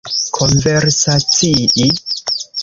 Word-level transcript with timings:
konversacii 0.37 1.87